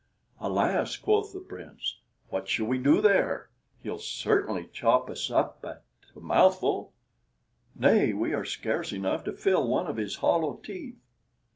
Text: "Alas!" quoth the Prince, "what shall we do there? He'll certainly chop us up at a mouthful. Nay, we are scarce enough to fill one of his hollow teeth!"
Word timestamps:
"Alas!" 0.39 0.97
quoth 0.97 1.31
the 1.31 1.39
Prince, 1.39 1.97
"what 2.29 2.47
shall 2.47 2.65
we 2.65 2.79
do 2.79 3.01
there? 3.01 3.51
He'll 3.83 3.99
certainly 3.99 4.65
chop 4.65 5.11
us 5.11 5.29
up 5.29 5.63
at 5.63 5.83
a 6.15 6.19
mouthful. 6.19 6.93
Nay, 7.75 8.11
we 8.11 8.33
are 8.33 8.43
scarce 8.43 8.91
enough 8.91 9.23
to 9.25 9.31
fill 9.31 9.67
one 9.67 9.85
of 9.85 9.97
his 9.97 10.15
hollow 10.15 10.55
teeth!" 10.55 10.97